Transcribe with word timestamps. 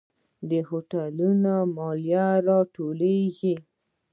د 0.49 0.51
هوټلونو 0.67 1.53
مالیه 1.75 2.27
راټولیږي؟ 2.47 3.55